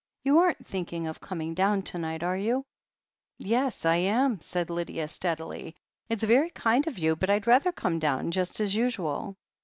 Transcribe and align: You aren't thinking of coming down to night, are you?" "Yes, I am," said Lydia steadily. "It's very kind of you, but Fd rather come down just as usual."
You 0.23 0.39
aren't 0.39 0.65
thinking 0.65 1.05
of 1.05 1.21
coming 1.21 1.53
down 1.53 1.83
to 1.83 1.99
night, 1.99 2.23
are 2.23 2.35
you?" 2.35 2.65
"Yes, 3.37 3.85
I 3.85 3.97
am," 3.97 4.39
said 4.41 4.71
Lydia 4.71 5.07
steadily. 5.07 5.75
"It's 6.09 6.23
very 6.23 6.49
kind 6.49 6.87
of 6.87 6.97
you, 6.97 7.15
but 7.15 7.29
Fd 7.29 7.45
rather 7.45 7.71
come 7.71 7.99
down 7.99 8.31
just 8.31 8.59
as 8.59 8.73
usual." 8.73 9.35